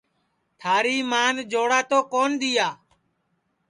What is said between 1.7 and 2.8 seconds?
تو کون دؔیا